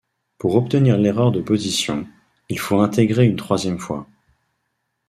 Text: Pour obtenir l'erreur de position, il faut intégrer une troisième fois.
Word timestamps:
Pour 0.39 0.55
obtenir 0.55 0.97
l'erreur 0.97 1.31
de 1.31 1.41
position, 1.41 2.07
il 2.49 2.57
faut 2.57 2.79
intégrer 2.79 3.27
une 3.27 3.35
troisième 3.35 3.77
fois. 3.77 4.07